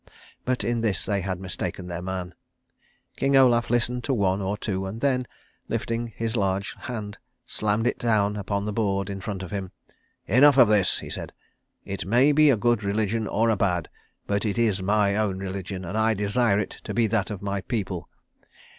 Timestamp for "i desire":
15.95-16.57